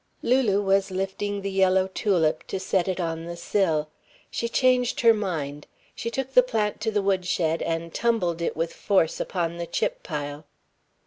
Lulu 0.23 0.63
was 0.63 0.89
lifting 0.89 1.41
the 1.43 1.51
yellow 1.51 1.85
tulip 1.87 2.47
to 2.47 2.59
set 2.59 2.87
it 2.87 2.99
on 2.99 3.25
the 3.25 3.37
sill. 3.37 3.87
She 4.31 4.49
changed 4.49 5.01
her 5.01 5.13
mind. 5.13 5.67
She 5.93 6.09
took 6.09 6.33
the 6.33 6.41
plant 6.41 6.81
to 6.81 6.89
the 6.89 7.03
wood 7.03 7.23
shed 7.23 7.61
and 7.61 7.93
tumbled 7.93 8.41
it 8.41 8.57
with 8.57 8.73
force 8.73 9.19
upon 9.19 9.57
the 9.59 9.67
chip 9.67 10.01
pile. 10.01 10.45